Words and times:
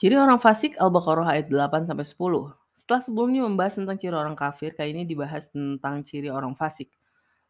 Ciri 0.00 0.16
orang 0.16 0.40
fasik 0.40 0.80
Al-Baqarah 0.80 1.28
ayat 1.28 1.52
8 1.52 1.84
sampai 1.84 2.08
10. 2.08 2.56
Setelah 2.72 3.04
sebelumnya 3.04 3.44
membahas 3.44 3.76
tentang 3.76 4.00
ciri 4.00 4.16
orang 4.16 4.32
kafir, 4.32 4.72
kali 4.72 4.96
ini 4.96 5.04
dibahas 5.04 5.44
tentang 5.52 6.00
ciri 6.08 6.32
orang 6.32 6.56
fasik. 6.56 6.88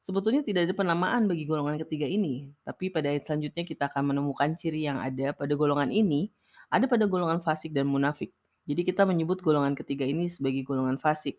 Sebetulnya 0.03 0.43
tidak 0.43 0.67
ada 0.67 0.75
penamaan 0.75 1.31
bagi 1.31 1.47
golongan 1.47 1.79
ketiga 1.87 2.11
ini, 2.11 2.51
tapi 2.67 2.91
pada 2.91 3.07
ayat 3.07 3.31
selanjutnya 3.31 3.63
kita 3.63 3.87
akan 3.87 4.03
menemukan 4.03 4.59
ciri 4.59 4.83
yang 4.83 4.99
ada 4.99 5.31
pada 5.31 5.55
golongan 5.55 5.95
ini, 5.95 6.27
ada 6.75 6.91
pada 6.91 7.07
golongan 7.07 7.39
fasik 7.39 7.71
dan 7.71 7.87
munafik. 7.87 8.35
Jadi 8.67 8.82
kita 8.82 9.06
menyebut 9.06 9.38
golongan 9.46 9.78
ketiga 9.78 10.03
ini 10.03 10.26
sebagai 10.26 10.67
golongan 10.67 10.98
fasik. 10.98 11.38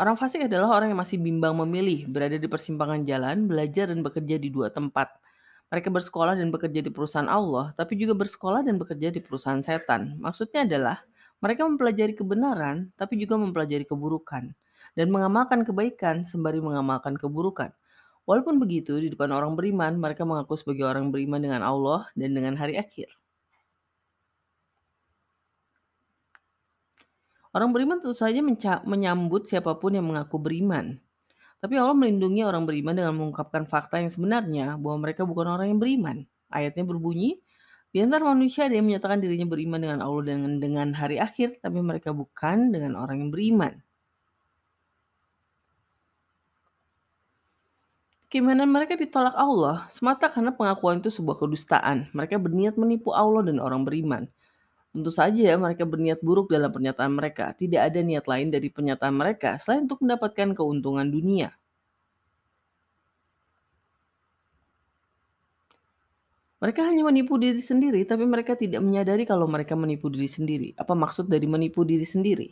Orang 0.00 0.16
fasik 0.16 0.48
adalah 0.48 0.80
orang 0.80 0.96
yang 0.96 1.00
masih 1.04 1.20
bimbang 1.20 1.52
memilih, 1.60 2.08
berada 2.08 2.40
di 2.40 2.48
persimpangan 2.48 3.04
jalan, 3.04 3.44
belajar 3.44 3.92
dan 3.92 4.00
bekerja 4.00 4.40
di 4.40 4.48
dua 4.48 4.72
tempat. 4.72 5.25
Mereka 5.66 5.90
bersekolah 5.90 6.38
dan 6.38 6.54
bekerja 6.54 6.78
di 6.78 6.90
perusahaan 6.94 7.26
Allah, 7.26 7.74
tapi 7.74 7.98
juga 7.98 8.14
bersekolah 8.14 8.62
dan 8.62 8.78
bekerja 8.78 9.10
di 9.10 9.18
perusahaan 9.18 9.58
setan. 9.58 10.14
Maksudnya 10.22 10.62
adalah 10.62 11.02
mereka 11.42 11.66
mempelajari 11.66 12.14
kebenaran, 12.14 12.94
tapi 12.94 13.18
juga 13.18 13.34
mempelajari 13.34 13.82
keburukan, 13.82 14.54
dan 14.94 15.06
mengamalkan 15.10 15.66
kebaikan 15.66 16.22
sembari 16.22 16.62
mengamalkan 16.62 17.18
keburukan. 17.18 17.74
Walaupun 18.26 18.58
begitu, 18.58 18.98
di 18.98 19.10
depan 19.10 19.30
orang 19.34 19.54
beriman, 19.54 19.98
mereka 19.98 20.26
mengaku 20.26 20.58
sebagai 20.58 20.86
orang 20.86 21.10
beriman 21.14 21.38
dengan 21.38 21.62
Allah 21.62 22.10
dan 22.18 22.34
dengan 22.34 22.58
hari 22.58 22.78
akhir. 22.78 23.10
Orang 27.54 27.72
beriman 27.72 28.02
tentu 28.02 28.12
saja 28.12 28.42
menyambut 28.84 29.48
siapa 29.48 29.72
pun 29.80 29.96
yang 29.96 30.04
mengaku 30.04 30.36
beriman. 30.36 31.00
Tapi 31.66 31.82
Allah 31.82 31.98
melindungi 31.98 32.46
orang 32.46 32.62
beriman 32.62 32.94
dengan 32.94 33.18
mengungkapkan 33.18 33.66
fakta 33.66 33.98
yang 33.98 34.06
sebenarnya 34.06 34.78
bahwa 34.78 35.02
mereka 35.02 35.26
bukan 35.26 35.50
orang 35.50 35.74
yang 35.74 35.82
beriman. 35.82 36.22
Ayatnya 36.46 36.86
berbunyi, 36.86 37.42
di 37.90 37.98
antara 37.98 38.22
manusia 38.22 38.70
ada 38.70 38.78
yang 38.78 38.86
menyatakan 38.86 39.18
dirinya 39.18 39.50
beriman 39.50 39.82
dengan 39.82 39.98
Allah 39.98 40.30
dan 40.30 40.62
dengan 40.62 40.94
hari 40.94 41.18
akhir, 41.18 41.58
tapi 41.58 41.82
mereka 41.82 42.14
bukan 42.14 42.70
dengan 42.70 42.94
orang 42.94 43.18
yang 43.18 43.34
beriman. 43.34 43.82
Keimanan 48.30 48.70
mereka 48.70 48.94
ditolak 48.94 49.34
Allah 49.34 49.90
semata 49.90 50.30
karena 50.30 50.54
pengakuan 50.54 51.02
itu 51.02 51.10
sebuah 51.10 51.34
kedustaan. 51.34 52.14
Mereka 52.14 52.38
berniat 52.38 52.78
menipu 52.78 53.10
Allah 53.10 53.42
dan 53.42 53.58
orang 53.58 53.82
beriman. 53.82 54.30
Tentu 54.96 55.12
saja 55.12 55.52
mereka 55.60 55.84
berniat 55.84 56.24
buruk 56.24 56.48
dalam 56.48 56.72
pernyataan 56.72 57.12
mereka. 57.12 57.52
Tidak 57.52 57.76
ada 57.76 58.00
niat 58.00 58.24
lain 58.24 58.48
dari 58.48 58.72
pernyataan 58.72 59.12
mereka 59.12 59.60
selain 59.60 59.84
untuk 59.84 60.00
mendapatkan 60.00 60.56
keuntungan 60.56 61.04
dunia. 61.12 61.52
Mereka 66.56 66.80
hanya 66.88 67.04
menipu 67.04 67.36
diri 67.36 67.60
sendiri, 67.60 68.08
tapi 68.08 68.24
mereka 68.24 68.56
tidak 68.56 68.80
menyadari 68.80 69.28
kalau 69.28 69.44
mereka 69.44 69.76
menipu 69.76 70.08
diri 70.08 70.28
sendiri. 70.28 70.68
Apa 70.80 70.96
maksud 70.96 71.28
dari 71.28 71.44
menipu 71.44 71.84
diri 71.84 72.08
sendiri? 72.08 72.48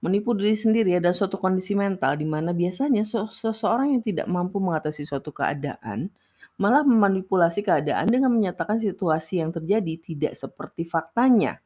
Menipu 0.00 0.32
diri 0.32 0.56
sendiri 0.56 0.96
adalah 0.96 1.16
suatu 1.16 1.36
kondisi 1.36 1.76
mental 1.76 2.16
di 2.16 2.28
mana 2.28 2.52
biasanya 2.52 3.04
seseorang 3.08 3.96
yang 3.96 4.02
tidak 4.04 4.28
mampu 4.28 4.60
mengatasi 4.60 5.04
suatu 5.08 5.32
keadaan 5.32 6.12
malah 6.54 6.86
memanipulasi 6.86 7.66
keadaan 7.66 8.06
dengan 8.06 8.30
menyatakan 8.30 8.78
situasi 8.78 9.42
yang 9.42 9.50
terjadi 9.50 9.98
tidak 9.98 10.32
seperti 10.38 10.86
faktanya. 10.86 11.58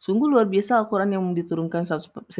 Sungguh 0.00 0.30
luar 0.30 0.48
biasa 0.48 0.80
Al-Quran 0.80 1.12
yang 1.18 1.24
diturunkan 1.36 1.84
1400 1.84 2.30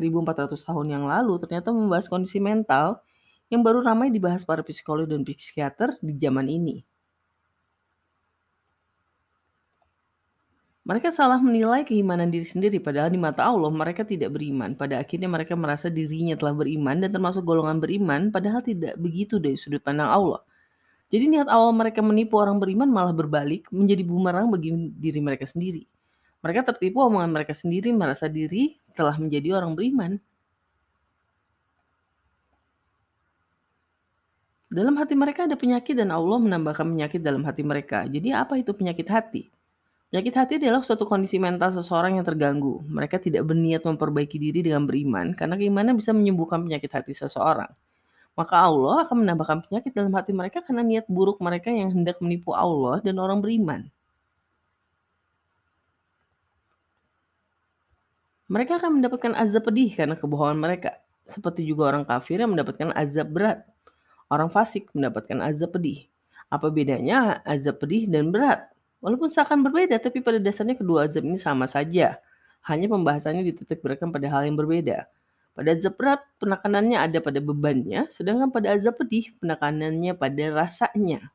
tahun 0.49 0.87
yang 0.89 1.05
lalu 1.05 1.37
ternyata 1.45 1.75
membahas 1.75 2.09
kondisi 2.09 2.41
mental 2.41 3.05
yang 3.53 3.61
baru 3.61 3.83
ramai 3.83 4.09
dibahas 4.09 4.47
para 4.47 4.63
psikolog 4.63 5.05
dan 5.11 5.27
psikiater 5.27 5.99
di 6.01 6.15
zaman 6.17 6.47
ini. 6.49 6.81
Mereka 10.91 11.15
salah 11.15 11.39
menilai 11.39 11.87
keimanan 11.87 12.35
diri 12.35 12.43
sendiri, 12.43 12.83
padahal 12.83 13.15
di 13.15 13.21
mata 13.23 13.47
Allah 13.47 13.71
mereka 13.71 14.03
tidak 14.03 14.35
beriman. 14.35 14.75
Pada 14.75 14.99
akhirnya 14.99 15.31
mereka 15.31 15.55
merasa 15.55 15.87
dirinya 15.87 16.35
telah 16.35 16.51
beriman 16.51 16.99
dan 16.99 17.15
termasuk 17.15 17.47
golongan 17.47 17.79
beriman, 17.79 18.35
padahal 18.35 18.59
tidak 18.59 18.99
begitu 18.99 19.39
dari 19.39 19.55
sudut 19.55 19.79
pandang 19.87 20.11
Allah. 20.11 20.43
Jadi 21.15 21.31
niat 21.31 21.47
awal 21.47 21.71
mereka 21.79 22.03
menipu 22.03 22.43
orang 22.43 22.59
beriman 22.59 22.91
malah 22.91 23.15
berbalik 23.15 23.71
menjadi 23.71 24.03
bumerang 24.03 24.51
bagi 24.51 24.75
diri 24.99 25.23
mereka 25.23 25.47
sendiri. 25.47 25.87
Mereka 26.43 26.67
tertipu 26.75 27.07
omongan 27.07 27.31
mereka 27.31 27.55
sendiri, 27.55 27.95
merasa 27.95 28.27
diri 28.27 28.75
telah 28.99 29.15
menjadi 29.15 29.63
orang 29.63 29.79
beriman. 29.79 30.19
Dalam 34.67 34.99
hati 34.99 35.15
mereka 35.15 35.47
ada 35.47 35.55
penyakit 35.55 35.95
dan 35.95 36.11
Allah 36.11 36.43
menambahkan 36.43 36.83
penyakit 36.83 37.23
dalam 37.23 37.47
hati 37.47 37.63
mereka. 37.63 38.11
Jadi 38.11 38.35
apa 38.35 38.59
itu 38.59 38.75
penyakit 38.75 39.07
hati? 39.07 39.60
Penyakit 40.11 40.35
hati 40.35 40.53
adalah 40.59 40.83
suatu 40.83 41.07
kondisi 41.07 41.39
mental 41.39 41.71
seseorang 41.71 42.19
yang 42.19 42.27
terganggu. 42.27 42.83
Mereka 42.83 43.23
tidak 43.23 43.47
berniat 43.47 43.87
memperbaiki 43.87 44.43
diri 44.43 44.67
dengan 44.67 44.83
beriman, 44.83 45.39
karena 45.39 45.55
keimanan 45.55 45.95
bisa 45.95 46.11
menyembuhkan 46.11 46.67
penyakit 46.67 46.91
hati 46.91 47.15
seseorang. 47.15 47.71
Maka 48.35 48.59
Allah 48.59 49.07
akan 49.07 49.23
menambahkan 49.23 49.71
penyakit 49.71 49.95
dalam 49.95 50.11
hati 50.19 50.35
mereka 50.35 50.67
karena 50.67 50.83
niat 50.83 51.07
buruk 51.07 51.39
mereka 51.39 51.71
yang 51.71 51.95
hendak 51.95 52.19
menipu 52.19 52.51
Allah 52.51 52.99
dan 53.07 53.23
orang 53.23 53.39
beriman. 53.39 53.87
Mereka 58.51 58.83
akan 58.83 58.99
mendapatkan 58.99 59.31
azab 59.39 59.71
pedih 59.71 59.95
karena 59.95 60.19
kebohongan 60.19 60.59
mereka, 60.59 60.99
seperti 61.31 61.63
juga 61.63 61.87
orang 61.95 62.03
kafir 62.03 62.43
yang 62.43 62.51
mendapatkan 62.51 62.91
azab 62.99 63.31
berat. 63.31 63.63
Orang 64.27 64.51
fasik 64.51 64.91
mendapatkan 64.91 65.39
azab 65.39 65.79
pedih. 65.79 66.11
Apa 66.51 66.67
bedanya 66.67 67.47
azab 67.47 67.79
pedih 67.79 68.11
dan 68.11 68.35
berat? 68.35 68.67
Walaupun 69.01 69.33
seakan 69.33 69.65
berbeda, 69.65 69.97
tapi 69.97 70.21
pada 70.21 70.37
dasarnya 70.37 70.77
kedua 70.77 71.09
azab 71.09 71.25
ini 71.25 71.41
sama 71.41 71.65
saja. 71.65 72.21
Hanya 72.69 72.87
pembahasannya 72.93 73.41
dititik 73.49 73.81
beratkan 73.81 74.13
pada 74.13 74.29
hal 74.29 74.45
yang 74.45 74.61
berbeda. 74.61 75.09
Pada 75.57 75.69
azab 75.73 75.97
berat, 75.97 76.21
penekanannya 76.37 77.01
ada 77.01 77.19
pada 77.25 77.41
bebannya, 77.41 78.07
sedangkan 78.13 78.53
pada 78.53 78.77
azab 78.77 79.01
pedih, 79.01 79.33
penekanannya 79.41 80.13
pada 80.13 80.45
rasanya. 80.53 81.33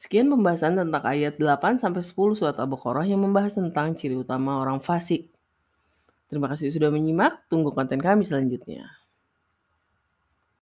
Sekian 0.00 0.26
pembahasan 0.32 0.74
tentang 0.74 1.04
ayat 1.06 1.38
8 1.38 1.78
sampai 1.78 2.02
10 2.02 2.34
surat 2.34 2.56
Al-Baqarah 2.58 3.06
yang 3.06 3.22
membahas 3.22 3.54
tentang 3.54 3.94
ciri 3.94 4.18
utama 4.18 4.58
orang 4.58 4.82
fasik. 4.82 5.30
Terima 6.26 6.50
kasih 6.50 6.72
sudah 6.72 6.90
menyimak, 6.90 7.44
tunggu 7.46 7.70
konten 7.70 8.00
kami 8.00 8.24
selanjutnya. 8.26 9.01